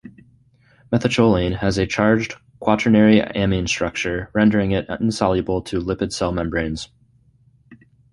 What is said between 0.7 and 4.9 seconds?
Methacholine has a charged quaternary amine structure, rendering it